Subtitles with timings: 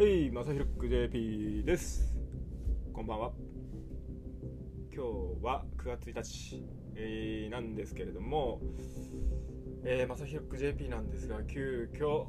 [0.00, 2.14] はい、まさひろく JP です。
[2.90, 3.32] こんばんは。
[4.90, 8.62] 今日は9月1日、えーなんですけれども、
[9.84, 12.24] えー、まさひろく JP なんですが、急遽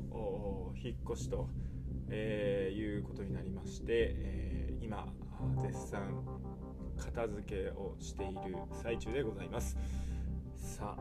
[0.83, 1.47] 引っ越しと、
[2.09, 5.07] えーいうことになりまして、えー今、
[5.61, 6.25] 絶賛
[6.97, 8.33] 片付けをしている
[8.83, 9.77] 最中でございます。
[10.81, 10.97] さ、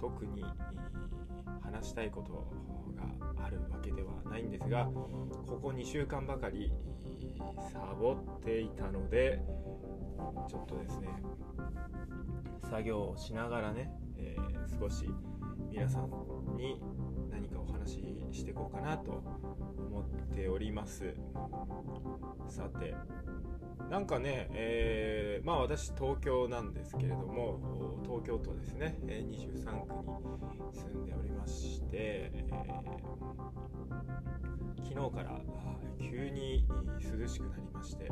[0.00, 0.44] 特に
[1.60, 2.32] 話したいこと
[2.94, 6.72] があるわけではないんですがここ2週間ばかり
[7.72, 9.40] サボっていたので
[10.48, 11.08] ちょっとですね
[12.70, 15.08] 作業をしながらね、えー少し
[15.70, 16.80] 皆さんに
[17.30, 19.22] 何かお話ししていこうかなと
[19.78, 21.14] 思っております。
[22.48, 22.94] さて
[23.90, 28.98] なんかね、えーまあ私東京なんですけれども東京都ですね。
[29.02, 29.94] 23区
[30.54, 32.56] に住んでおりまして、えー
[34.88, 35.40] 昨日から
[36.00, 36.64] 急に
[37.20, 38.08] 涼しくなりまして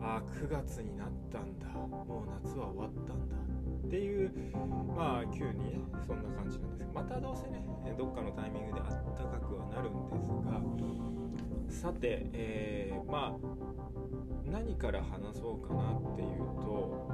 [0.00, 1.66] あ9月になったんだ。
[1.68, 3.36] もう夏は終わったんだ。
[3.92, 4.32] っていう
[4.96, 7.62] まあ急にそんな感じなんですまたどうせね
[7.98, 13.72] どっかのタイミングであったかくはなるんですがさて、えーまあ
[14.50, 17.08] 何から話そうかなっていうと、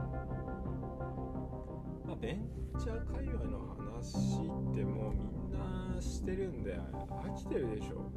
[2.06, 2.48] まあ、ベン
[2.78, 4.38] チャー界隈の話
[4.72, 6.78] ってもうみんなしてるんで
[7.10, 8.10] 飽きてるでしょ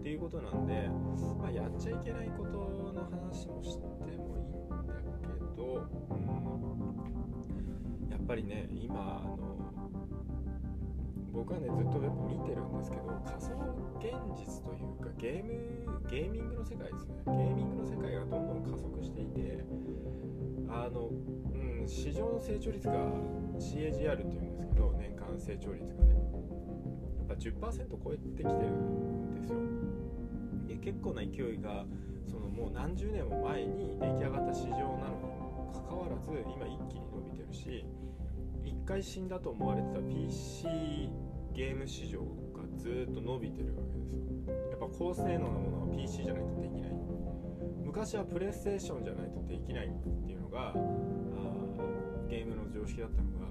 [0.00, 0.88] っていうことなんで、
[1.38, 7.17] まあ、やっちゃいけないことの話もしてもいいんだけど、うん、
[8.28, 9.38] ぱりね今あの
[11.32, 13.56] 僕はねずっとやっぱ見てるんですけど仮想
[13.96, 17.14] 現実というかゲームゲーミングの世界ですね。
[17.24, 19.64] ゲーミングの世界がどんどん加速していて
[20.68, 22.94] あの、うん、市場の成長率が
[23.56, 29.58] CAGR っていうんですけど年間成長率がねやっぱ10%超えてきてるんですよ。
[30.66, 31.86] で結構な勢いが
[32.26, 37.86] そのもう何十年も前に出来上がった市場なのにもかかわらず今一気に伸びてるし
[38.88, 40.64] 回死んだと思われてた PC
[41.52, 42.26] ゲーム市場が
[42.78, 44.54] ずっと伸びてるわけですよ。
[44.70, 46.92] やっぱ高性能なものは PC じゃないとできない。
[47.84, 49.90] 昔はプレイステーションじゃないとできないっ
[50.24, 53.46] ていうのがあーゲームの常識だったのが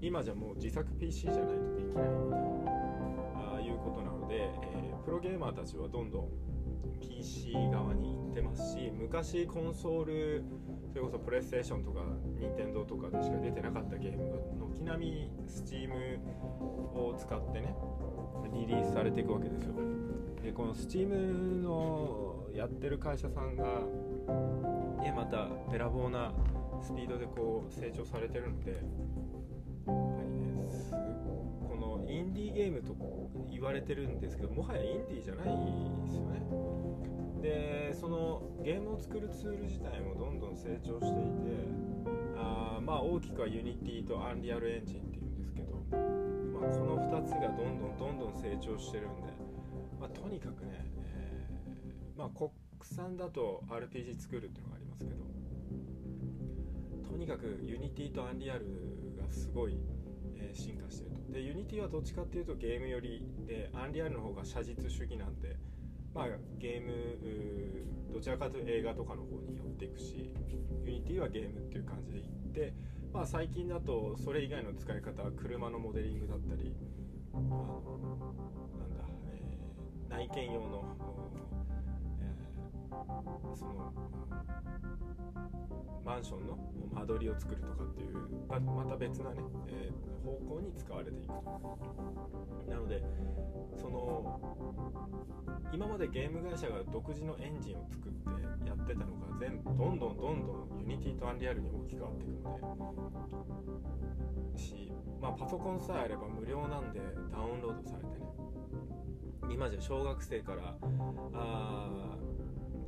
[0.00, 2.04] 今じゃもう自作 PC じゃないとできない
[3.36, 6.28] ああいうことなので、えープロゲーマーたちはどんどん
[7.00, 10.44] PC 側に行ってますし昔コンソール
[10.92, 12.00] それこそプレイステーションとか
[12.38, 16.18] 任天堂とかでしか出てなかったゲームが軒並み Steam
[16.94, 17.74] を使ってね
[18.52, 19.74] リリースされていくわけですよ。
[20.42, 21.08] でこの Steam
[21.62, 23.82] のやってる会社さんが
[25.14, 26.32] またべらぼうな
[26.82, 28.80] スピードでこう成長されてるのでやっ
[30.16, 32.94] ぱりねすこのインディーゲームと
[33.50, 35.50] 言われてるんですけどもはやインディーじゃないで
[36.08, 36.79] すよね。
[37.40, 41.90] でそのゲームを作るツール自体もどんどん成長していて
[42.36, 45.72] あまあ大きくは Unity と Unreal Engine っていうんですけど、
[46.60, 49.28] まあ、この2つがどんどんどんどん成長してるんで、
[49.98, 52.50] まあ、とにかくね、えーまあ、国
[52.82, 55.20] 産だと RPG 作るっていうのがありますけど
[57.10, 58.60] とにかく Unity と Unreal
[59.18, 59.78] がすごい、
[60.36, 61.32] えー進化してると。
[61.32, 65.56] で Unity はどっちかっていうとゲーム寄りで Unreal の方が写実主義なんで
[66.14, 66.26] まあ
[66.58, 70.30] ゲームどちらかというと映画とかの方に寄っていくし
[70.84, 72.74] Unity はゲームっていう感じでいって
[73.12, 76.74] まあ最近だとそれ以外の使い方は車のモデリングだったり
[77.32, 77.80] あの
[78.78, 81.19] なんだ、えー内見用の、えー
[83.54, 83.92] その
[86.04, 86.58] マンションの
[86.94, 88.16] 間取りを作るとかっていう
[88.48, 89.36] また別なね、
[89.68, 91.32] えー方向に使われていくと。
[92.68, 93.02] なので
[93.76, 94.40] その
[95.72, 102.58] 今までゲーム会社が独自のエンジンを作ってやってたのが全部どんどんどんどん Unity と Unreal に置き換わっていくの
[104.52, 104.58] で。
[104.58, 108.26] し、まあ、パソコンさえあれば無料なんでダウンロードされてね。
[109.50, 110.76] 今じゃ小学生から
[111.34, 112.29] あー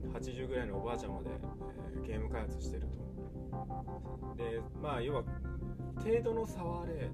[0.08, 4.34] 80ぐらいのおばあちゃんまで、えーゲーム開発してると。
[4.36, 5.22] でまあ要は
[6.02, 7.10] 程度の差はあれ、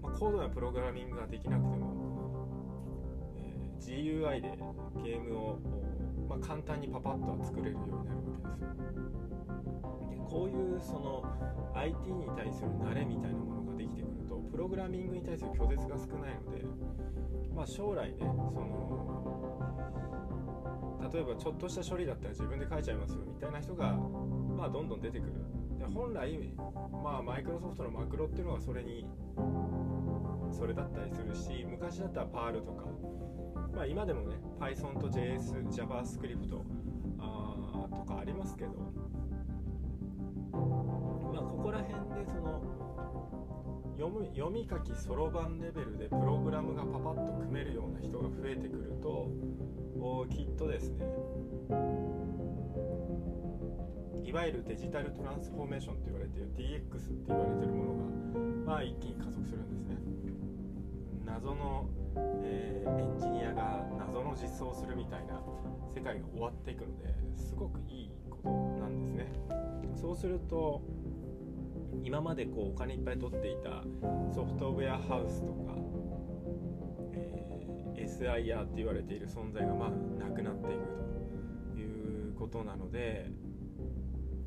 [0.00, 2.46] まあ、高度なプログラミングができなくても、
[3.36, 4.58] えー GUI で
[5.02, 5.58] ゲームを、
[6.28, 8.48] まあ、簡単にパパッとは作れるようになるわけですよ。
[10.10, 11.24] でこういうその
[11.74, 16.64] IT に対する慣れみたいなものができてくるとプログラミングに対する拒絶が少ないので、
[17.54, 19.67] まあ、将来ねその
[21.12, 25.32] 例えばちょっとした処理だったら自分で書いちゃいますよみたいな人が、まあ、どんどん出てくる。
[25.78, 26.38] で本来、
[27.02, 29.06] まあ、マイクロソフトのマクロっていうのはそれに
[30.50, 32.84] それだったりするし昔だったらパールとか、
[33.74, 36.64] まあ、今でもね Python と JS、JavaScript と
[38.04, 38.70] かありますけど、
[40.52, 42.62] まあ、ここら辺でその
[43.96, 49.28] 読む読み書きそろばんレベルでプログラムがパパッと組めるような人が増えてくると
[50.28, 51.06] きっとですね。
[54.24, 59.96] いわゆるデジタルトランスフォーメーションと言われている DX って言われてるものが、まあ、一気に加速するんですね。
[61.24, 61.88] 謎の、
[62.44, 65.40] えー、エンジニアが謎の実装をするみたいな
[65.94, 68.50] 世界が終わっていくのですごくいいこと
[68.80, 69.32] なんですね。
[69.94, 70.82] そうすると
[72.04, 73.82] 今までこうお金いっぱい取っていた
[74.34, 75.74] ソフトウェアハウスとか、
[78.20, 80.84] えー、SIR って言われている存在がまあなくなっていく
[81.74, 83.30] ということなので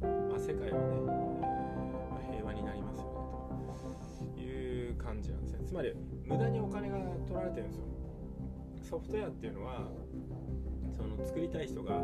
[0.02, 0.96] まあ、世界はね、
[2.10, 5.94] まあ、平和になりますよねという感じなんですねつまり
[6.26, 6.98] 無駄にお金が
[7.28, 7.84] 取られてるんですよ
[8.82, 9.88] ソフトウェアっていうのは
[10.98, 12.02] その作りたい人が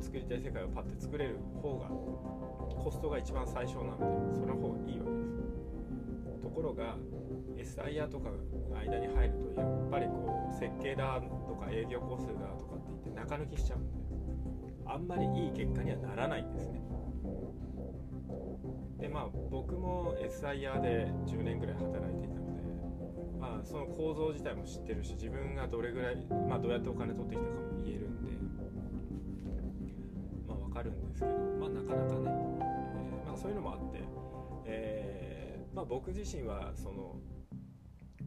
[0.00, 5.24] 作りたい世界をパッて作れる方がコストが一番最小なのでその方がいいわけで
[6.38, 6.96] すところが
[7.64, 14.04] SIR とかが間に入るとやっぱりこう設計だとか営業コスだとかって言って中抜きしちゃうんで
[14.86, 16.82] あんまりいい結果にはならないんですね。
[18.98, 22.62] でまあ僕も SIR で10年ぐらい働いていたので
[23.38, 26.16] まあその構造自体も知ってるし自分がどれぐらい、
[26.48, 28.32] まあ、どうやってお金取ってきたかも言えるんで
[30.46, 34.00] まあ分かるんですけどまあなかなかね、えー、まあ、そういうのもあって、
[34.66, 37.16] えー、まあ、僕自身はその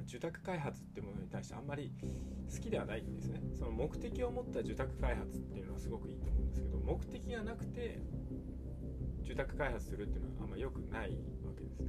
[0.07, 1.91] 受託開発ってものに対してあんまり
[2.49, 3.41] 好きではないんですね。
[3.53, 7.99] その目的を持った受託開発っていうのはすごくいいと思うんですけど目的がなくて
[9.23, 11.11] 受託開発するっていうのはあんまり良くない
[11.45, 11.87] わけですね。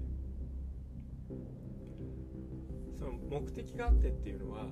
[2.98, 4.66] その目的があってっていうのは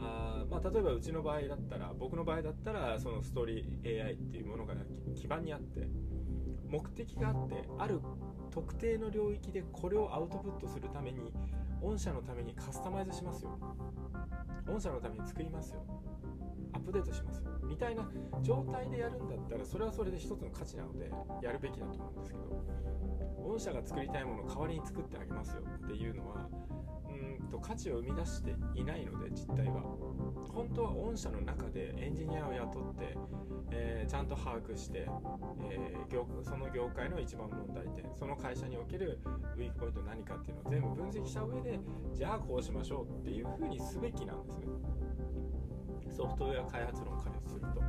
[0.00, 4.74] あまあ、例えばうちの場合だったら僕の場合だったらそのストーリー AI っていうものが
[5.16, 5.88] 基盤にあって
[6.68, 8.00] 目的があってある
[8.50, 11.32] 特定の領域でこれをアウトプットするために
[11.80, 13.58] 御社のためにカスタマイズしますよ。
[14.66, 15.82] 御社のために作りますよ。
[16.72, 17.50] アップデートしますよ。
[17.62, 18.08] みたいな
[18.42, 21.10] 状態でやるんだったらそれはそれで一つの価値なので
[21.42, 22.64] やるべきだと思うんですけど
[23.42, 25.62] 御社が作りたいものを代わりに作ってあげますよ。
[25.62, 26.48] っていうのは
[27.08, 29.82] うんと価値を生み出していないので実態は。
[30.52, 33.16] 本当は御社の中でエンジニアを雇って、
[33.70, 35.08] えー、ちゃんと把握して、
[35.70, 39.20] えー、その業界の一番問題点その会社における
[39.58, 41.80] ウィークポイント何かっていうのを全部分析した上で
[42.14, 44.66] じゃあこうしましょうっていうふうにすべきなんですね。
[46.16, 47.82] ソフトウェア開発論からすると。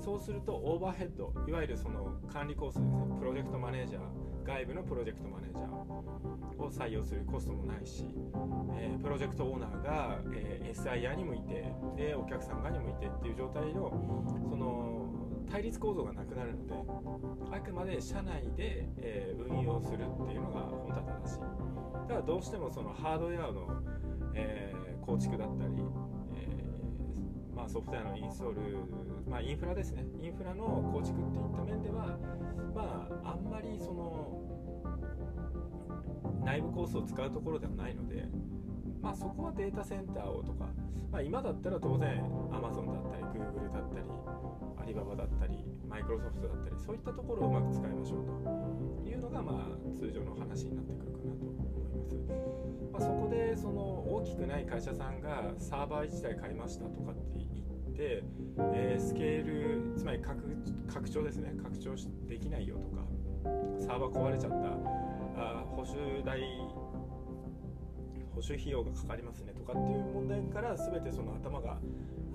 [0.00, 3.06] そうするとオーバーヘッドいわゆるその管理コースですね。
[3.18, 4.02] プロジェクトマネージャー
[4.44, 8.04] 外部のプロジェクトマネージャーを採用するコストもないし、
[8.76, 13.92] えー、プロジェクトオーナーが、えー、SIR にもいてでお客さん側にもいてっていう状態の
[14.48, 15.01] その
[15.52, 16.74] 対立構造がなくなるので
[17.54, 22.08] あくまで社内で、えー、運用するっていうのが本当は正しい。
[22.08, 23.68] ただどうしてもそのハードウェアの、
[24.34, 25.74] えー、構築だったり、
[26.34, 28.60] えー、まあ、ソフトウェアのインストール、
[29.28, 30.06] まあ、インフラですね。
[30.22, 32.18] インフラの構築っていった面では
[32.74, 34.40] まああんまりその
[36.42, 38.26] 内部コースを使うところではないので
[39.02, 40.66] まあそこはデータセンターをとか、
[41.10, 44.06] まあ、今だったら当然 Amazon だったり Google だったり
[44.80, 48.72] アリババだったりマイクロソフトだったりそういったところをうまく使いましょうと。
[49.12, 52.16] いうのがまあ通常の話になってくるかなと思います、
[52.92, 58.24] まあ、そこでその大きくない会社さんがサーバー1台買いましたとかって言って、
[58.74, 61.52] えー、スケールつまり拡張ですね。
[61.62, 61.94] 拡張
[62.26, 63.02] できないよとか
[63.78, 65.02] サーバー壊れちゃった。
[65.34, 66.40] あ保守代
[68.34, 71.78] 保守費用がかかりますねとかっていう問題から全てその頭が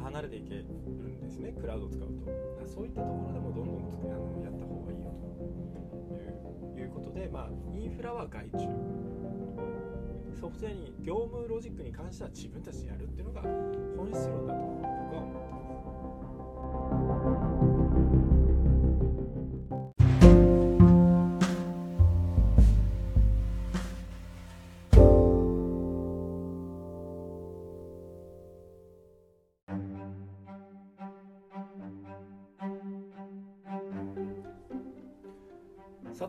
[0.03, 1.53] 離れていけるんですね。
[1.59, 2.67] クラウドを使うと。
[2.67, 8.57] そういったところでもどんどんあのやった方がいいよといういうことで、まあ、インフラは外注。
[10.39, 14.76] ソフトウェアに業務ロジックに関しては自分たちでやるっていうのが本質論だと。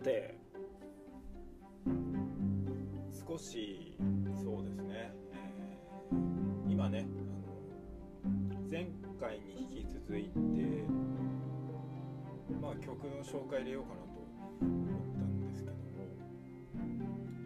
[0.09, 0.39] さて。
[3.29, 3.95] 少し
[4.43, 5.13] そうですね、
[6.13, 7.07] えー、今ね
[8.25, 8.89] あの前
[9.21, 10.31] 回に引き続いて
[12.61, 14.19] まあ曲の紹介入れようかなと
[14.63, 15.83] 思ったんですけども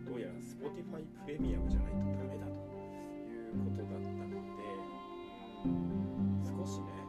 [0.08, 4.62] どうやら Spotify プレミアムじゃないとダメだということだったので、
[6.46, 7.01] 少しね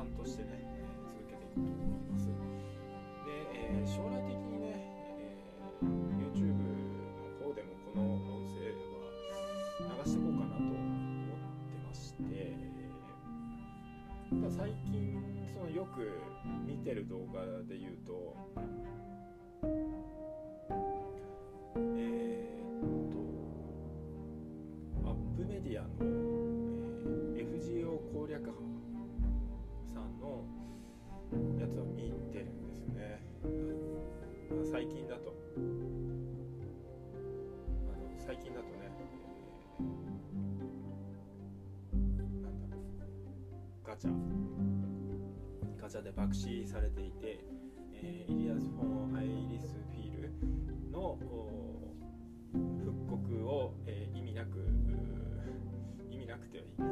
[0.00, 2.24] 半としてね、えー続けていこうと思います。
[2.26, 2.32] で、
[3.52, 4.39] えー将来的
[44.00, 44.10] チャ。
[45.78, 47.44] ガチャで爆死されていて、
[47.92, 50.32] えーイリアス・フォン・アイリスフィール
[50.90, 51.18] の
[52.78, 54.66] 復刻を、えー意味なく
[56.10, 56.89] 意味なくてはいけない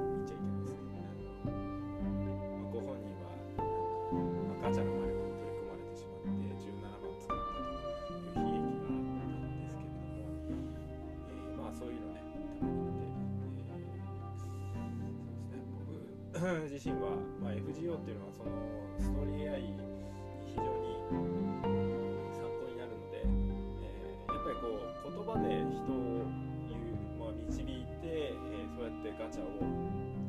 [16.78, 17.10] 自身は、
[17.42, 18.54] まあ、FGO っていうのはその
[19.02, 19.82] ストーリー AI に
[20.46, 20.94] 非常に
[22.38, 26.22] 参考になるので、えーやっぱりこう言葉で人を
[26.70, 29.58] 言う、まあ、導いて、えーそうやってガチャを、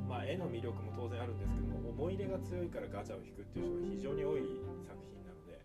[0.10, 4.42] まあ、絵の魅力も当然あるんですけども思い入れが強いからガチャを引くっていう人が非常に多い
[4.90, 5.62] 作品なので、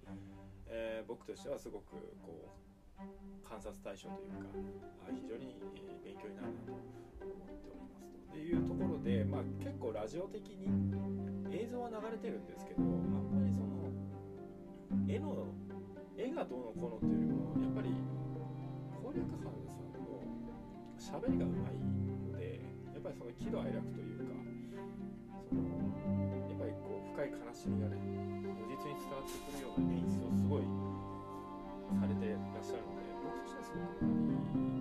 [0.68, 2.73] えー僕としてはすごくこう
[3.44, 4.50] 観察対象というか
[5.14, 5.56] 非常に、
[6.04, 6.82] 勉強になるなと思っ
[7.14, 8.38] ておりますと。
[8.38, 10.66] いうところで、まあ、結構ラジオ的に
[11.54, 13.94] 映像は流れてるんですけどあんまりその
[15.06, 15.46] 絵の
[16.18, 17.94] 絵がどうのこうのっていうよりもやっぱり
[19.02, 20.18] 攻略班さんの
[20.98, 22.60] 喋りがうまいので
[22.92, 24.34] やっぱりその喜怒哀楽というか
[25.46, 25.62] その
[26.50, 30.73] やっぱりこう深い悲しみがね如実に伝わってくるような演出をすごい
[31.92, 33.04] されていらっしゃるので。
[33.24, 34.74] 僕としてはすごくいい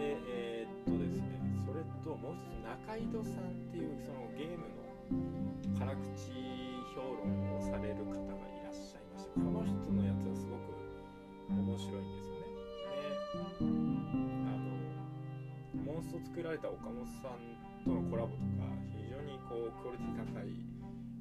[0.00, 1.28] でえーっとですね
[1.64, 4.80] それともう一つ中井戸さんっていうそのゲームの
[5.78, 6.32] 辛口
[6.96, 10.72] 評論をされる方がいらっしゃいましてこの人のやつはすごく
[11.52, 12.48] 面白いんですよね。
[12.88, 13.68] で
[14.48, 17.36] あのモンスト作られた岡本さん
[17.84, 18.64] とのコラボとか
[18.96, 20.48] 非常にこうクオリティ高い。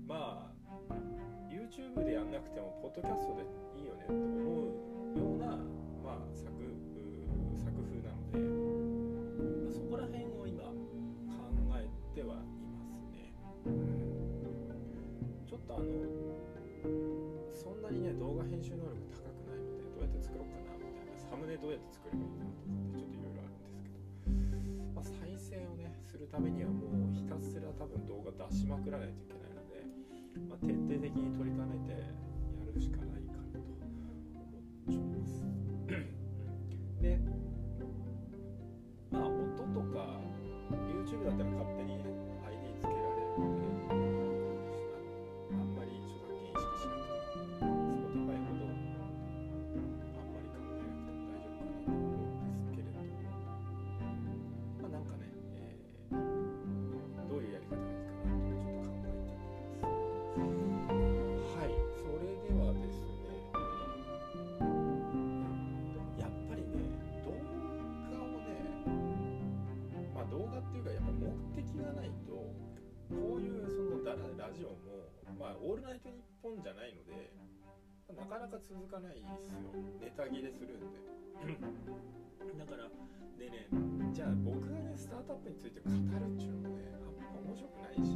[0.08, 0.53] まあ
[1.74, 3.42] YouTube でやんなくてもポッドキャストで
[3.74, 4.78] いいよねと思う
[5.18, 5.58] ような、
[6.06, 6.70] まあ、作う
[7.58, 13.34] 作風なので、まあそこら辺を今考えてはいますね。
[15.50, 15.90] ちょっとあの
[17.58, 23.98] そんなにね動画編集能力高くないのでどうやって作ろうかなみたいなサムネどうやって作ればいいかなとかってちょっといろいろあるんですけど、
[24.94, 29.33] まあ、再生をねするためにはもうひたすら多分動画出しまくらないといけない
[30.50, 31.98] まあ、徹底的に取りためてや
[32.74, 33.86] るしかないかなと思って
[34.88, 35.46] おります。
[37.02, 37.20] で
[39.12, 39.34] まあ音
[39.74, 40.20] とか
[40.90, 43.23] YouTube だったら勝手に ID つけられ
[76.64, 77.36] じゃないので
[78.16, 79.60] なかなか続かないですよ。
[80.00, 81.04] ネタ切れするんで。
[82.56, 82.88] だから
[83.36, 83.68] でね
[84.14, 88.16] じゃあ僕がねスタートアップについて語るっていうのもねあんま面白くないし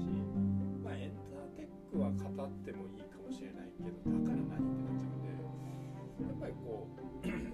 [0.80, 5.36] まあエンターテックは語ってもいいかもしれないけどだから何ってなっちゃうんで
[6.24, 7.47] やっぱりこう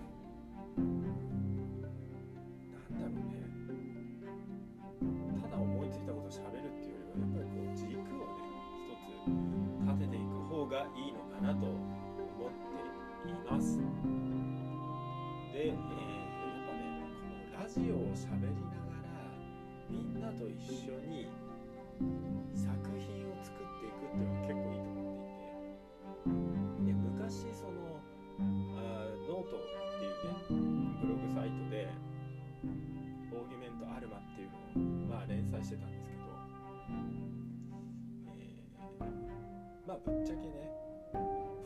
[13.63, 13.79] ます。
[15.53, 15.77] で、えーやっ
[16.67, 16.83] ぱね
[17.19, 19.07] このラジオを喋りながら
[19.89, 21.27] みんなと一緒に
[22.53, 22.67] 作
[22.99, 26.91] 品を作っていくっていうのは結構いいと思っていて。
[26.91, 27.99] で昔その
[28.75, 29.59] あーノートっ
[29.99, 31.87] ていうねブログサイトで
[33.31, 34.57] オーギュメントアルマっていうの
[35.07, 36.23] をまあ連載してたんですけど、
[38.39, 40.51] えーまあぶっちゃけね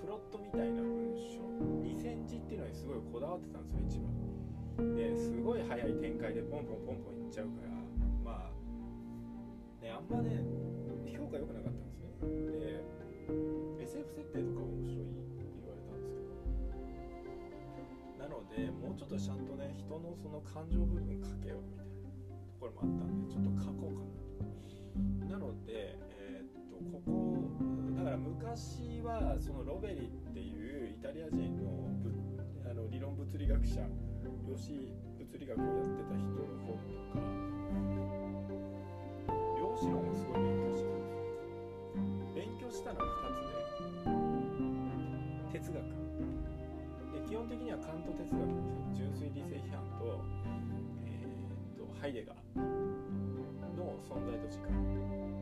[0.01, 0.81] プロットみたいな
[2.97, 4.01] ごいこだわってたんですよ
[4.77, 4.95] 一番。
[4.95, 7.69] ですごい速い展開でポンポンポンポンいっちゃうから
[8.23, 10.41] まあねあんまね
[11.17, 12.13] 評価良くなかったんですね。
[12.57, 16.33] で SF 設定とか面白いって言われたんですけ
[18.17, 18.25] ど。
[18.25, 25.37] なのでもうちょっとちゃんとね人のその感情部分書けようみたいなところもあったんでちょっと書こうかなと。
[25.37, 27.37] なのでえー、っとここ
[27.97, 31.96] だから昔はそのロベリっていうイタリア人の
[32.87, 33.81] あの理論物理学者
[34.23, 34.55] 量子物
[35.37, 37.19] 理学をやってた人の本とか
[39.59, 41.83] 量子論をすごい勉強してたんですよ
[42.33, 44.07] 勉強したのは2つ
[45.51, 45.83] で哲学。
[47.11, 50.23] で基本的にはカント哲学ですよ純粋理性批判と,、
[51.07, 52.59] えー、とハイデガー
[53.75, 54.71] の存在と時間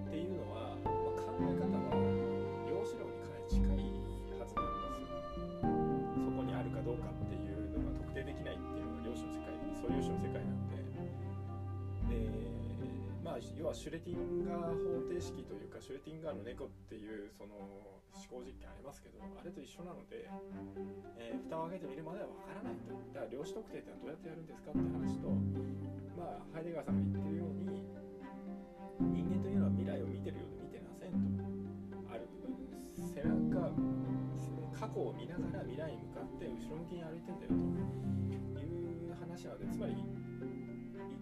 [0.08, 0.75] っていうのは、
[13.36, 17.60] あ要はシュレティンガー方程式というかシュレティンガーの猫っていうその
[18.16, 20.24] 思考実験ありますけどあれと一緒なので、
[21.20, 22.96] えー、蓋を開けてみるまではわからないと。
[23.12, 25.28] だから量子特定ってのはどうやってやるんですかって話と
[26.16, 27.84] まあハイデガーさんが言ってるように
[29.04, 31.44] 人間というのは未来を見てるようで見てませんと。
[32.08, 32.24] ある
[32.96, 33.68] 背中
[34.72, 40.00] 過去を見ながら未来に向かって後ろ向きに歩いてんだよという話なのでつまり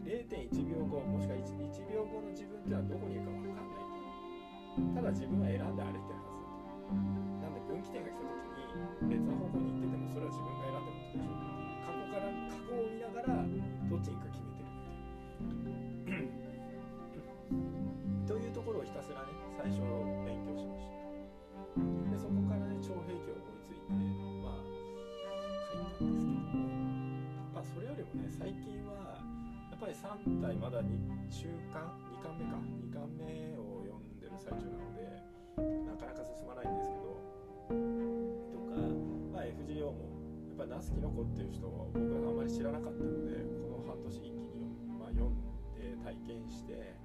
[0.03, 3.87] 0.1秒後もしくは 1, 1秒後の自分っていうのはどこにいるか分かんない。
[4.73, 6.43] とただ自分は選んで歩いてるはず。
[7.39, 8.51] だとなんで分岐点が来た時
[9.07, 11.31] に別の方向に行っててもそれは自分が選んだことでしょ
[11.87, 16.43] 過去から過去を見ながらどっちに行くか決めてるっていう。
[18.27, 19.79] というところをひたすらね最初
[30.41, 30.87] 体まだ2
[31.29, 32.57] 中間2巻目か。
[32.79, 35.03] 2巻目を読んでる最中なので
[35.85, 37.19] なかなか進まないんですけど
[38.53, 38.79] とか、
[39.33, 40.07] まあ、FGO も
[40.57, 45.35] やっぱナスキノコっていう人は僕はあんまり知らなかったのでこの半年一気に、まあ、読ん
[45.75, 46.95] で体験して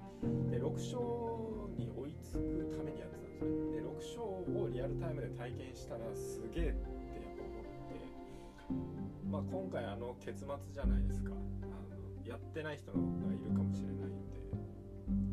[0.51, 3.81] で6章に追いつくためにやってたんですね。
[3.81, 6.87] で6章をリアルタイムで体験したらすげえって
[7.39, 7.99] 思って
[9.31, 11.31] まあ今回あの結末じゃないですか。
[11.33, 11.88] あ
[12.29, 12.99] やってない人が
[13.33, 14.37] いるかもしれないんで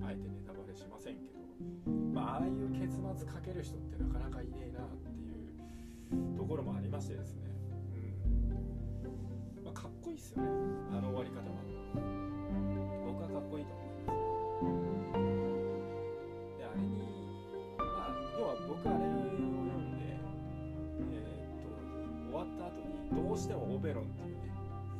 [0.00, 1.37] あえてネタバレしませんけど
[2.14, 7.44] まあああいう結末かける人ってなかなかいねえなっていうところもありましてですね。
[7.92, 9.64] うん。
[9.64, 10.48] まあかっこいいっすよね。
[10.92, 11.61] あの終わり方は。
[13.04, 14.16] 僕はかっこいいと思います。
[16.56, 16.96] であれに
[17.76, 20.16] まあ要は僕あれを読んで
[21.12, 24.48] えー、っと終わった後にどうしてもオベロンっていうね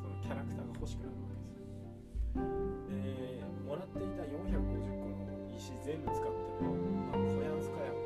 [0.03, 1.36] そのキャラクターが欲しくなるわけ
[2.37, 4.53] でもらっていた450
[5.01, 5.25] 個の
[5.57, 6.77] 石全部使っても、
[7.09, 7.99] まあ、コヤンスカヤも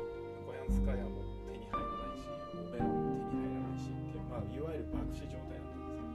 [0.47, 6.07] コヤンスカヤも手に入らないしオベロも手に入らないしっていう、まあ、いわゆる爆死状態だったんですよ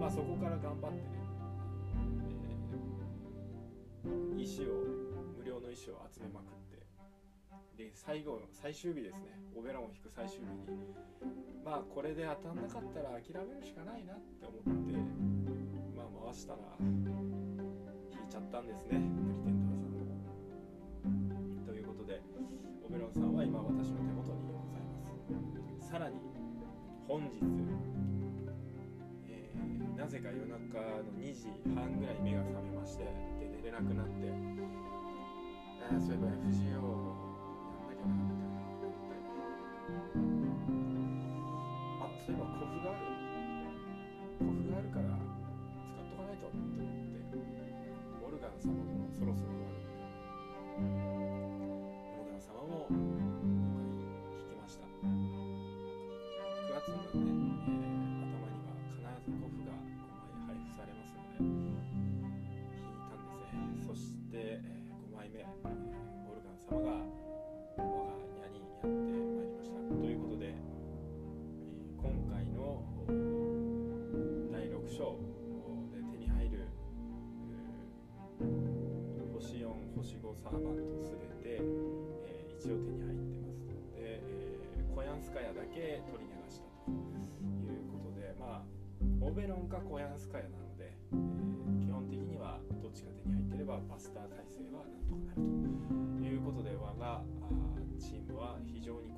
[0.00, 1.16] まあそこから頑張ってね
[4.36, 4.86] 石を
[5.38, 6.82] 無料の石を集めまくって
[7.76, 10.78] で最後最終日ですねオベロンを引く最終日に
[11.64, 15.25] まあこれで当たんなかったら諦めるしかないなって思って
[16.26, 18.98] 回したら引いちゃったんですねプリ
[19.46, 20.10] テンダーさんも
[21.64, 22.20] ということで
[22.82, 24.98] オベロンさんは今私の手元にございま
[25.78, 25.86] す。
[25.88, 26.18] さらに
[27.06, 27.46] 本日
[29.96, 34.26] なぜか夜中の2時半ぐらい目が覚めましてで寝れなくなって
[35.86, 36.82] あそういえば FGO やん
[37.86, 39.30] なきゃなみたいな
[42.02, 43.06] あそういえば古墳がある
[44.38, 45.25] 古墳があるから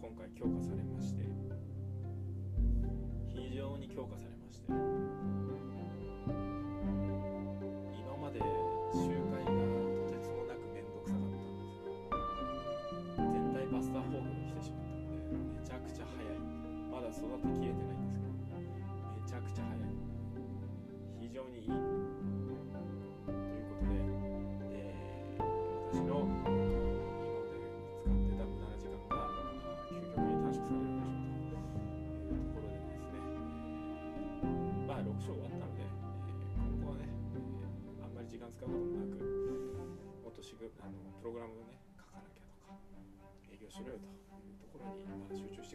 [0.09, 0.67] 今回強化され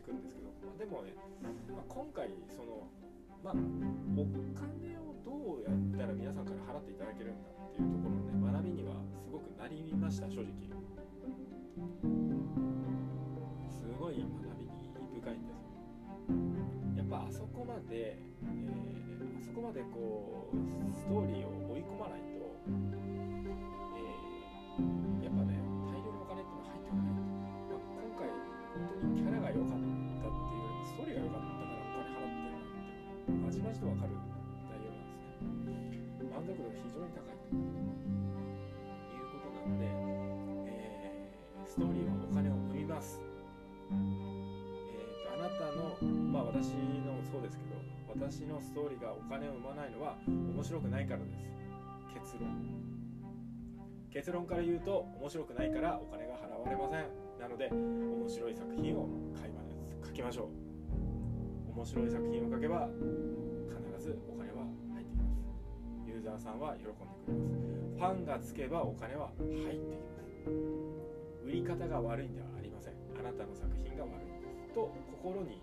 [0.03, 1.15] くるんですけど、まあ、でもね、
[1.71, 2.87] まあ、今回その
[3.43, 3.53] まあ
[4.19, 10.51] お金をどうやったら皆さんから払っていただけるんだっていうところのね学びにはすごくなりました正直。
[13.71, 18.93] すごい学びに深いんですやっぱあそこまで、えー
[19.37, 21.62] あそこまでこうストーリーを
[33.83, 36.31] と分かる内容なんですね。
[36.31, 37.59] 満足度が非常に高いとい
[39.19, 39.91] うことなので、
[40.71, 43.19] えーストーリーはお金を生みます
[43.91, 45.99] えーとあなたの
[46.31, 46.71] まあ私
[47.03, 47.75] のそうですけど
[48.07, 51.49] 私のストーリーがお金を生まないのは面白くないからです。
[52.13, 52.47] 結論。
[54.11, 57.09] 結論から言うと面白くないからお金が払われません。
[57.39, 59.61] なので面白い作品を買いま
[60.05, 61.71] 書きましょう。
[61.75, 62.87] 面白い作品を書けば
[64.03, 65.47] ずお金は入ってきます
[66.05, 67.31] ユーザーさんは喜んでく。
[67.31, 70.51] れますファンがつけばお金は入ってきます
[71.47, 72.93] 売り方が悪いんではありません。
[73.19, 74.73] あなたの作品が悪いんです。
[74.73, 74.91] と
[75.23, 75.61] 心に、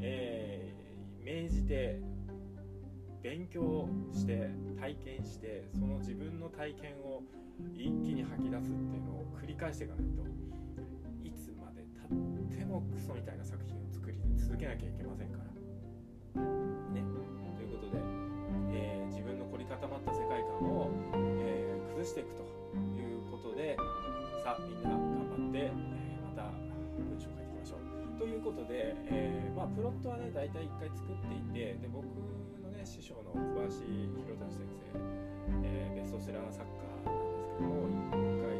[0.00, 0.84] えー
[1.24, 2.00] 命じて
[3.22, 7.22] 勉強して体験してその自分の体験を
[7.72, 10.20] 一気に吐き出すっていうのを繰り返していかないと
[11.26, 15.44] いつまでたってもクソみたいな作品を作り続けなきゃいけませんから
[16.92, 17.02] ね
[19.74, 22.42] 固まった世界観を、えー崩していくと
[22.98, 23.78] いうことで
[24.42, 24.98] さあみんな頑
[25.30, 26.50] 張って、えーまた
[26.98, 28.18] 文章を書いていきましょう。
[28.18, 34.98] ということで、えーまあ、プロットはね大体1回作っていてで僕のね師匠の小林弘田先生、
[35.62, 38.58] えベストセラー作家なんですけども1回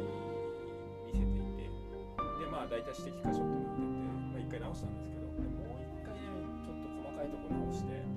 [1.11, 6.23] 見せていてでまあ大体指摘箇所っても言ってて、まあ、1回直したんですけどでもう1回ね
[6.63, 8.14] ちょっと細かいとこ直して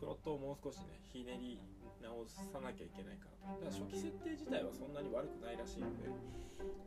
[0.00, 1.60] プロットをもう少しねひねり
[2.00, 6.08] 直さなきゃいけないかなとだから初期設定自体はそんなに悪くないらしいので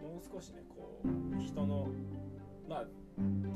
[0.01, 1.87] もう少しねこう人の
[2.67, 2.85] まあ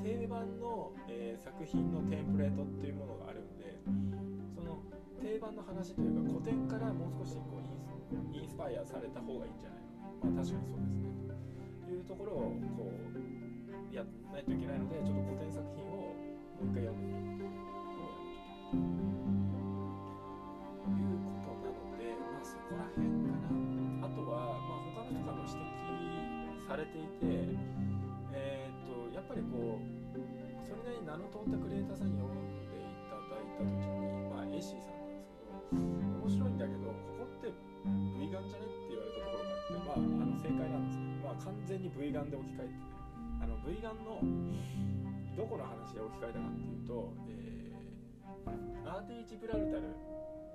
[0.06, 3.78] 定番の、えー作品のテンプレートっていうものがあるんで
[4.54, 4.82] その
[5.22, 11.34] 定番の話というか古典からもう少しこうインスインスパイアされた方がいいんじゃないのまあ確かにそうですね。
[11.86, 16.13] というところをこうやらないといけないのでちょっと古典作品をも
[16.62, 17.17] う一回読んで
[26.78, 27.58] れていて
[28.38, 29.98] えーっとやっぱりこう
[30.62, 32.38] それなりに名の通ったクリエイターさんに読ん
[32.70, 35.02] でいただいた時にまあエッシーさん
[35.74, 42.78] なんですけど面白いんだけどここって V ガンじゃねって言われたところがあってまああの正解なんですねまあ完全に V ガンで置き換えて
[43.42, 44.22] あの V ガンの
[45.34, 49.90] どこの話で置き換えたかっていうと、えー、アーティー・ジブラルタル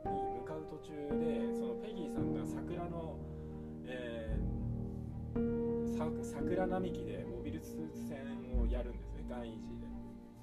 [0.07, 3.19] に向かう途中でそのペギーさんが桜の、
[3.91, 5.62] えー
[6.23, 8.19] 桜並木でモビルスーツ戦
[8.61, 9.81] をやるんですねガンイージー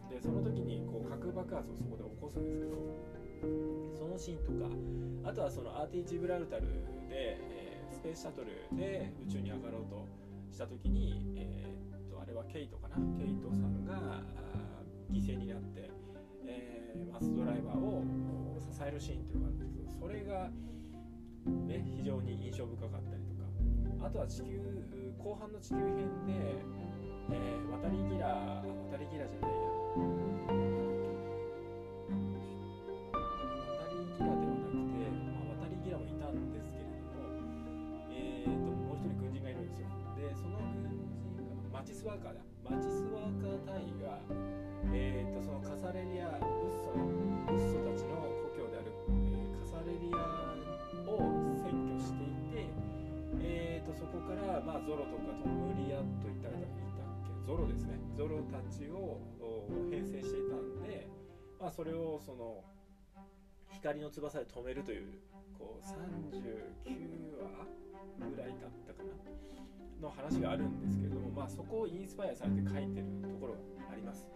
[0.10, 0.16] で。
[0.16, 2.78] でその時にこう核爆発をそこで起こすんですけど。
[3.98, 4.52] そのシーンと
[5.24, 6.64] かあとはそのアーティ・ジブラルタル
[7.08, 10.06] で、えースペースシャトルで宇宙に上がろうと
[10.52, 12.98] した時に、えーとあれはケイトかな？
[13.18, 14.22] ケイトさんが
[15.10, 15.90] 犠牲になって、
[16.46, 18.04] えーマスドライバーを
[18.60, 20.50] 支えるシーンっていうのがあるんですけどそれが、
[21.66, 23.24] ね、非常に印象深かったり
[24.02, 24.60] あとは地球
[25.18, 25.86] 後半の地球編
[26.26, 26.34] で、
[27.32, 29.58] えー渡りギラ渡りギラじゃないや。
[33.70, 37.32] 渡りギラではなくて、まあ、渡りギラもいたんですけれども、
[38.12, 39.88] えー、ともう一人軍人がいるんですよ。
[40.18, 42.42] でその軍人がマチスワーカーだ。
[42.68, 44.20] マチスワーカー隊が、
[44.92, 45.92] えー、とそのカサ
[58.70, 59.20] ゾロたちを
[59.90, 61.08] 編成していたんで、
[61.60, 62.64] まあ、それをその
[63.74, 65.20] 光の翼で止めるという
[65.58, 69.10] こう39話ぐらいだったかな
[70.02, 74.28] の話があるんですけれども、まあ、そこをインスパイアされて書いてるところがあります。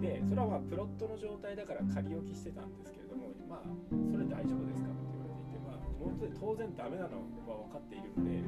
[0.00, 8.40] でそれはまあプロットの状態だから仮置きしてたんですけれどもまあそれ大丈夫ですかって言われていてまあ本当に当然ダメなのは分かっているので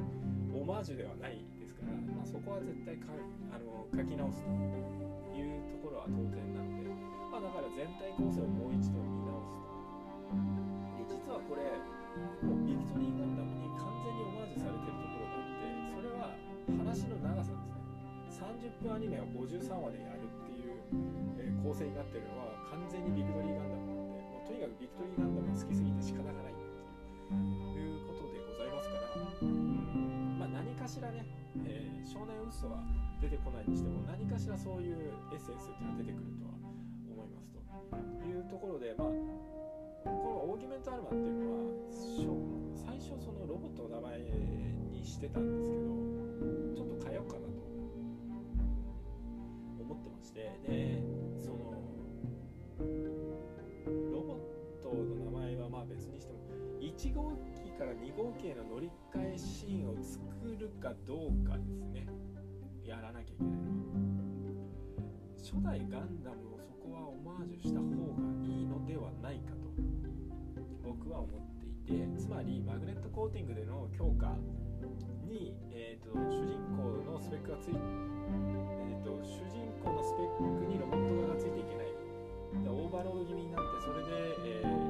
[0.55, 3.13] オマージュではないですから、まあ、そこは絶対か
[3.53, 5.22] あの書き直すと。
[5.33, 6.89] いうところは当然なので、
[7.33, 9.65] まあ、だから全体構成をもう一度見直すと。
[11.01, 11.73] で実はこれ
[12.45, 16.37] もうビクトリーガンダムに完全にオマージュされてるところがあってそれは
[16.81, 17.83] 話の長さですね。
[18.33, 20.77] 30分アニメを53話でやるっていう、
[21.39, 26.59] えー、構成になってるのは完全にビクトリーガンダムなのでもうとにかくビクトリーガンダムが好きすぎて仕方がないっ
[27.73, 29.13] ていうことでございますから
[30.43, 31.25] まあ何かしらね、
[31.65, 32.83] えー、少年ウッソは
[33.21, 34.97] 出てこないにしても何かしらそういう
[35.33, 36.57] エッセンスっていうのは出てくるとは
[37.07, 37.61] 思いますと
[38.27, 41.69] いうところでまあこのオーギュメントアルマっていうのは
[42.75, 44.21] 最初そのロボットの名前
[44.91, 45.93] にしてたんですけど
[46.75, 47.63] ちょっと変えようかなと
[49.83, 50.51] 思ってまして。
[50.67, 51.03] で
[51.39, 51.73] その
[54.11, 56.39] ロボットの名前はまあ別にしても
[56.81, 60.21] 1号機から2号機への乗り換えシーンを作
[60.59, 62.07] るかどうかですね。
[62.85, 63.93] やらなきゃいけないのは。
[65.39, 69.73] 初代ガンダムをそこはオマージュした方がいいのではないかと
[70.85, 74.37] 僕は思っていてつまりマグネットコーティングでの強化
[75.27, 77.81] に、えーと、主人公のスペックがついて、
[78.89, 81.87] えーと、主人公のスペックにロボット側がついていけない。
[82.63, 84.82] でオーバーロード気味になってそれで、えー、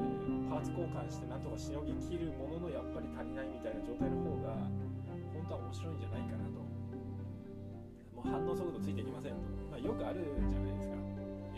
[0.63, 4.55] パーツ交換してなんとかしのぎきるもののやっぱり足りないみたいな状態の方が
[5.35, 6.63] 本当は面白いんじゃないかなと。
[8.15, 10.95] もう反応速度ついていきませんと、まあ、よくあるじゃないですか、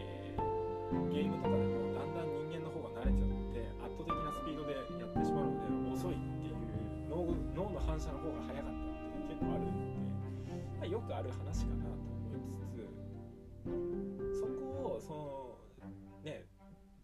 [0.01, 6.57] えー、ゲームとかでもだんだん人間の方が慣れちゃって圧倒的なスピードでやってしまうので遅いっていう
[7.05, 16.49] 脳脳の反射の方が早かったって結構あるんで、まあ、よくある話かなと思いつつそこをそのね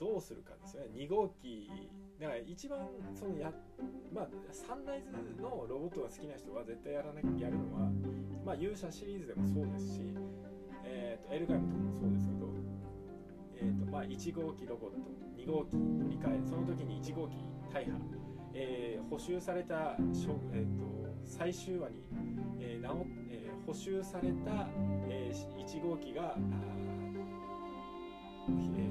[0.02, 0.58] どうするか。
[0.72, 1.70] ですよね2号機。
[2.20, 2.80] だから一番
[3.16, 3.52] そのや
[4.14, 7.90] まあサンライズのロボットが好きな人は絶対やらなきゃやるのは
[8.46, 10.02] まあ勇者シリーズでもそうですし、
[10.86, 12.46] えーと、エルガイムとかもそうですけど、
[13.58, 14.98] えーとまあ、1号機ロボット
[15.36, 17.38] 2号機乗り換えその時に1号機
[17.74, 17.98] 大破、
[18.54, 20.26] えー、補修された、えー
[20.78, 20.86] と、
[21.26, 22.04] 最終話に、
[22.60, 24.70] えー直えー、補修された、
[25.10, 26.38] えー、1号機が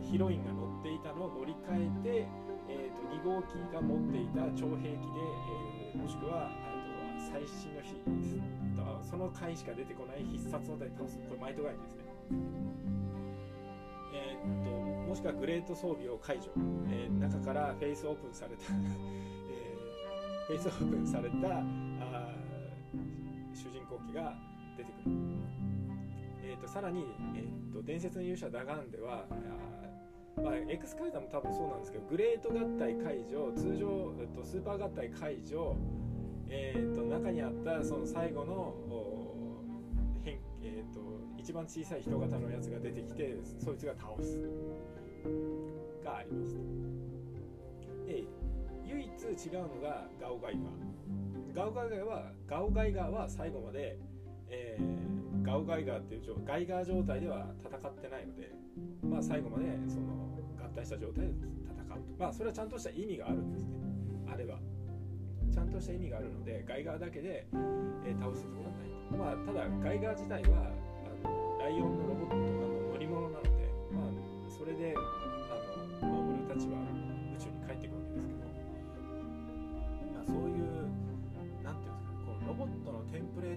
[0.03, 2.29] ヒロインが乗っていたのを乗り換えて、
[2.69, 5.21] えーと、2号機が持っていた超兵器で、
[5.93, 7.95] えー、もしくはあとは最新の日
[9.11, 11.19] その回しか出てこない必殺技で倒す。
[11.29, 12.05] これマイトガイですね。
[14.15, 14.71] えー、っと
[15.09, 16.51] もしくはグレート装備を解除、
[16.89, 18.63] えー、中からフェイスオープンされた
[19.51, 21.63] えー、フェイスオープンされたあ
[23.53, 24.35] 主人公機が
[24.77, 25.17] 出てくる。
[26.51, 35.77] えーと、さらに、えーと、伝説の勇者ダガンではあまあ、エクスカイザーも多分そうなんですけどグレート合体解除通常、えーと、スーパー合体解除、
[36.49, 38.75] えー、と中にあったその最後の
[40.25, 41.01] 変、えー、と
[41.37, 44.41] 一番小さい人型のやつが出てきてそいつが倒す。
[46.03, 46.55] があります
[48.07, 48.25] で
[48.87, 51.01] 唯一違うのがガオガイガー。
[51.55, 53.99] ガオガイガーはガオガイガーは最後まで、
[54.51, 55.11] えー
[55.43, 58.53] ガウガイガーっていうガイガー状態では戦ってないので、
[59.03, 60.07] まあ、最後までその
[60.63, 62.15] 合体した状態で戦うと。
[62.19, 63.71] まあそれはちゃんとした意味があるんですね。
[64.33, 64.59] あれは。
[65.51, 67.49] ちゃんとした意味があるのでガイガーだけで、
[68.07, 69.17] えー、倒すってことはないと。
[69.17, 72.43] まあただガイガー自体はあのライオンのロボットの
[72.93, 73.51] 乗り物なので
[73.91, 74.11] まあ
[74.49, 74.95] それで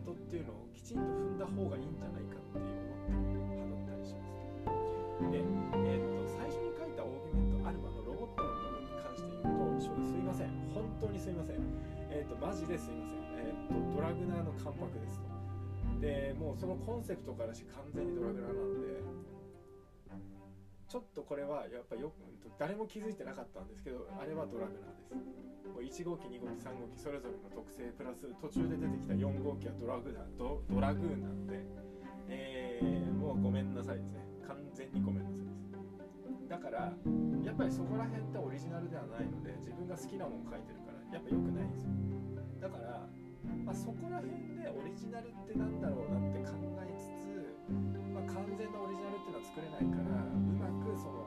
[0.03, 4.43] トっていうのをきちんと踏んだ方がいいんじゃないかっていう思ってる派だったりします。
[5.31, 10.51] で、えー、っと最初に書いたオーギュメントアルバのロボットの部分に関して言うとすいません。
[10.75, 11.63] 本当にすいません。
[12.11, 13.23] えー、っとマジですいません。
[13.39, 15.31] えー、っとドラグナーの関白ですと。
[16.03, 18.99] でもうそのコンセプトからして完全にドラグナーなんで
[20.93, 22.21] ちょっとこれはやっぱよく
[22.62, 25.17] 誰も気づいてなかったんですけどあれはドラグナーです。
[25.73, 31.65] もう1号機2号機3号機それぞれの特性プラス途中で出てきた4号機はドラグナードドラグーンなんで、
[32.29, 34.21] えー、もうごめんなさいですね。
[34.45, 35.65] 完全にごめんなさいです。
[36.45, 36.93] だから
[37.41, 41.89] やっぱりそこら辺ってオリジナルではないので自分が好きなもの書いてるからやっぱ良くないんですよ。
[42.62, 43.10] だから、
[43.65, 44.29] まあ、そこら辺
[44.62, 46.53] でオリジナルってなんだろうなって考
[46.86, 47.34] えつつ
[48.34, 50.62] 完全なオリジナルっていうのは作れないからうまく
[50.97, 51.25] その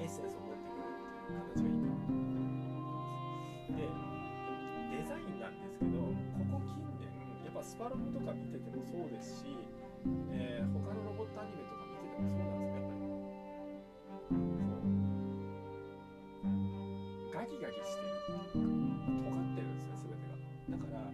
[0.00, 3.88] エッセンスを持ってくるっていう形がいいなと思いますで
[4.92, 7.08] デザインなんですけどここ近年
[7.44, 9.56] やっぱスパロボとか見ててもそうですし、
[10.32, 13.14] えー、他のロボットアニメとか見ててもそうなんですね
[14.04, 14.92] やっぱりこう
[17.32, 21.08] ガギガギしてるっていうか尖ってるんですね全てがだから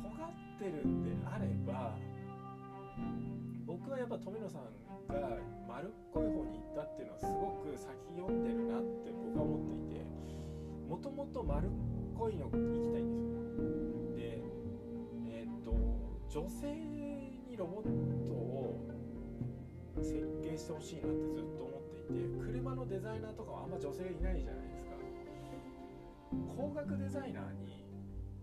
[0.00, 1.92] 尖ってるんであれば
[3.98, 4.62] やっぱ富野さん
[5.08, 10.06] が丸っこい方に行ったっていうのはすごく先読んでるなって僕は思っていて
[10.88, 11.70] もともと丸っ
[12.16, 13.42] こいの行きたいんですよ
[14.16, 14.42] で
[15.26, 15.74] えーっと
[16.30, 18.86] 女性にロボットを
[19.98, 24.94] 設計してほしいなってずっと思っていて車のデザイナーとかはあんま女性いないじゃないですか。
[26.56, 27.84] 工学デザイナーに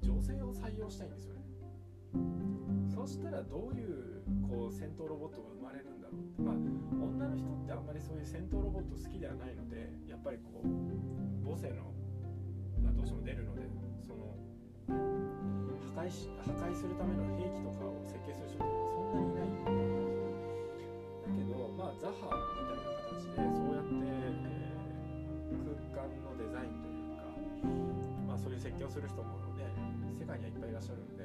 [0.03, 1.44] 女性を採用したいんですよね。
[2.89, 6.21] そしたらどういうこう戦闘ロボットが生まれるんだろう。
[6.21, 10.67] ってまあ女の人ってあんまりそういう戦闘ロボット好きではないのでやっぱりこう
[11.45, 11.91] 母性の
[12.83, 13.61] がどうしても出るので
[14.05, 14.35] その
[14.87, 18.73] 破壊し破壊するための兵器とかを設計する人って
[19.11, 19.85] そんなにいないん
[21.25, 24.85] だけどまあザハみたいな形でそうやって、えー
[25.95, 27.23] 空間のデザインというか
[28.27, 29.63] まあそういう設計をする人もね
[30.19, 31.24] 世界にはいっぱいいらっしゃるので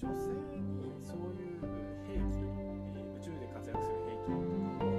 [0.00, 1.60] 女性にそういう
[2.08, 2.40] 兵器
[2.96, 4.40] え宇宙で活躍する兵器と
[4.80, 4.96] かを、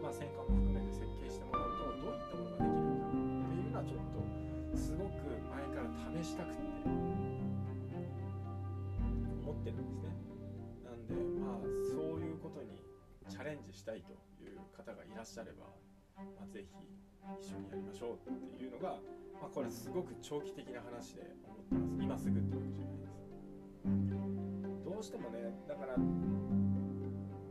[0.00, 2.72] まあ、戦艦も含めて設計してもらうとどういったものがで
[3.04, 4.08] きるんだろうっていうのはちょっ
[4.72, 5.92] とすごく前から
[6.24, 6.64] 試したくて
[9.44, 10.08] 思ってるんですね。
[10.88, 11.12] なんで
[11.44, 12.80] まあそういうことに
[13.28, 15.68] チャレンジしたいという方がいらっしゃれば、
[16.16, 16.72] まあ、ぜひ
[17.44, 18.96] 一緒にやりましょうっていうのが、
[19.36, 22.00] まあ、これすごく長期的な話で思ってます。
[22.00, 22.97] 今すぐってことじゃない？
[24.84, 25.96] どうしてもねだから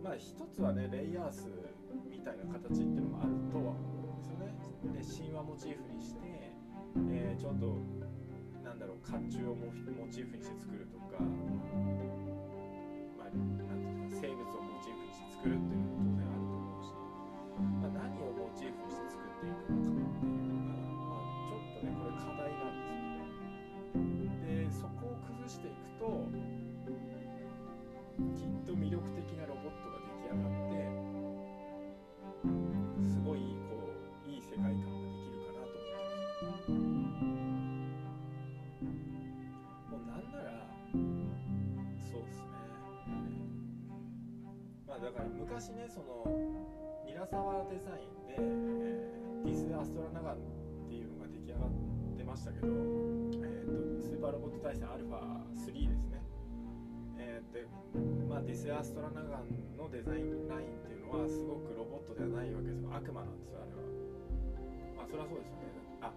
[0.03, 1.49] まあ一つはねレイヤース
[2.09, 3.79] みたいな形っていうのもあるとは思
[4.11, 4.51] うんですよね。
[4.93, 6.19] で神話モチーフにして、
[7.11, 7.77] えーちょっと
[8.63, 9.71] なんだろう甲冑をモ
[10.11, 11.21] チーフにして作るとか
[13.17, 16.91] まあなんていうか生物をモチーフにして作るっていうのも当然あると思うし、
[17.81, 19.76] まあ、何をモチーフにして作っていくか。
[25.99, 26.27] と
[28.33, 30.75] きっと魅力的なロボットが出来上がって
[33.03, 33.77] すごいこ
[34.25, 35.85] ういい世界観ができるかなと思
[36.27, 36.71] ってます。
[39.91, 40.45] もうなんなら
[41.99, 42.49] そうですね、
[44.87, 46.25] まあだから昔ねその
[47.05, 50.37] ミラサワデザインで、えーディス・アストラナガンっ
[50.89, 51.69] ていうのが出来上がっ
[52.17, 55.21] てましたけど、えー、とーパーロボット対戦アルファ
[55.53, 56.17] 3ですね。
[57.21, 57.69] えーで
[58.25, 62.89] まあ、ディス・アストラナガンのデザインラインっていうのはすごくロボットではないわけですよ。
[62.89, 63.85] 悪魔なんですよあれは。
[64.97, 65.69] まあそりゃそうですよね。
[66.01, 66.09] あ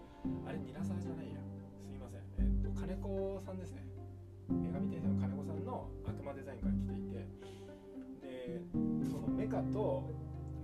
[0.48, 1.44] あれニラサワじゃないや。
[1.84, 2.24] すいません。
[2.40, 3.84] えっ、と金子さんですね。
[4.48, 7.20] 女神転生の金子さんの悪魔デザインから来ていて。
[8.24, 8.64] で
[9.04, 10.08] そのメカと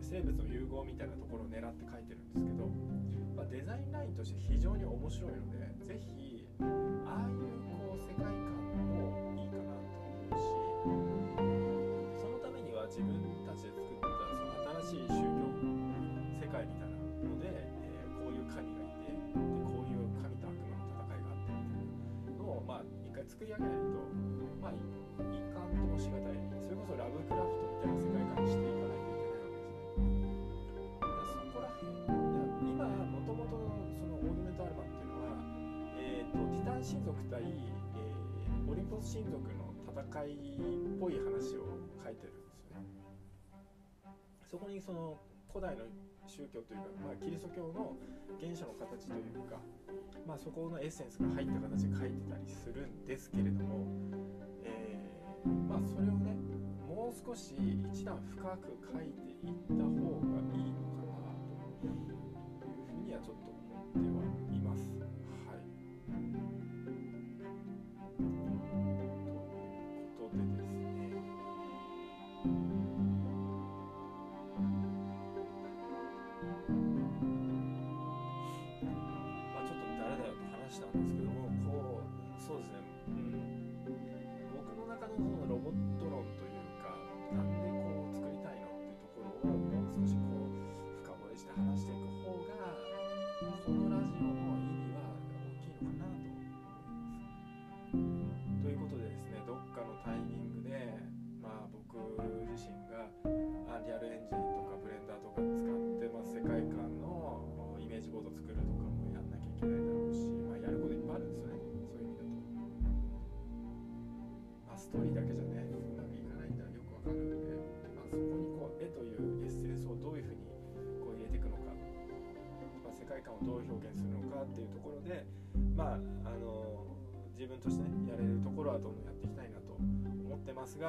[0.01, 2.69] 生物の融合みたいなところを狙って書いてるんですけど、
[3.37, 8.33] まあ、デザインラインとして非常に面白いのでぜひああいうこう世界観
[8.89, 10.47] もいいかなと思うし
[12.21, 13.13] そのためには自分
[13.45, 15.45] たちで作ったその新しい宗教
[16.41, 16.97] 世界みたいな
[17.29, 24.03] ので、えーこういう神がいてでこういう神と悪魔の戦いがあってみたいなのをまあ一回作り上げないと
[24.59, 24.83] まあいい
[25.55, 26.41] かんともしがたい。
[26.67, 41.67] それこそラブクラフトみたいなー、とティタン親族対、えーオリンポス親族の戦いっぽい話を
[42.03, 42.87] 書いてるんですよね。
[44.51, 45.19] そこにその
[45.53, 45.85] 古代の
[46.27, 47.95] 宗教というか、まあ、キリスト教の
[48.43, 49.59] 原初の形というか、
[50.27, 53.87] まあ、そこのエッセンスが入った形で書いてたりするんですけれども、
[54.65, 55.17] えー
[55.71, 56.35] まあそれをね
[56.89, 57.55] もう少し
[57.95, 59.95] 一段深く書いていった方
[60.27, 61.31] がいいのかな
[61.79, 61.95] という
[62.91, 63.55] ふうにはちょっと
[63.95, 64.26] 思っては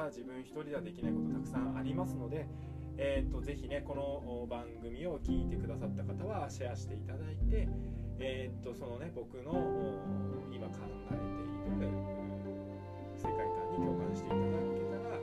[0.08, 2.48] 自分一人ではできないことたくさんありますので、
[2.96, 7.68] えーと、ぜひねこの番組を聞いてくださった方はシェアしていただいて、
[8.18, 9.52] えーと、そのね僕の
[10.50, 10.80] 今考
[11.12, 11.14] え
[11.76, 11.92] ている
[13.20, 14.42] 世界観に共感していただ
[14.72, 15.20] けたら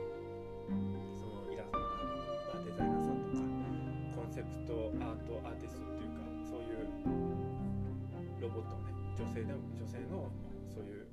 [1.18, 3.42] そのイラストまあ、デザイナーさんとか
[4.14, 6.86] コンセプトアートアーティストっていうかそういう
[8.40, 10.30] ロボットをね女性で女性の
[10.70, 11.08] そういう